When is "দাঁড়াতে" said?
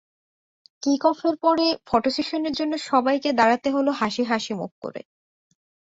3.33-3.67